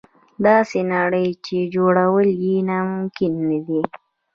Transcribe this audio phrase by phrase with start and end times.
[0.45, 3.81] داسې نړۍ چې جوړول یې ناممکن نه دي.